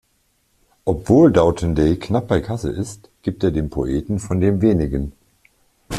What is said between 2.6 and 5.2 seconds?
ist, gibt er dem Poeten von dem Wenigen.